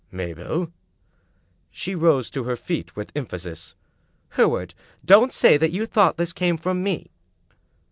[0.11, 0.71] "Mabel!"
[1.69, 3.75] She rose to her feet with emphasis."
[4.31, 4.73] Hereward,
[5.05, 7.11] don't say that you thought this came from me!"